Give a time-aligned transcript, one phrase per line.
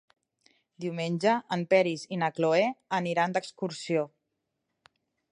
[0.85, 2.63] Diumenge en Peris i na Cloè
[3.01, 4.07] aniran d'excursió.